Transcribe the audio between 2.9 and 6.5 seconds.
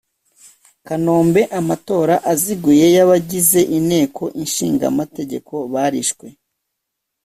y abagize Inteko Ishinga amategeko barishwe